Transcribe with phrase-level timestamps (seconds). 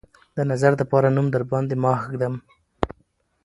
[0.35, 2.33] د نظر دپاره نوم درباندې ماه ږدم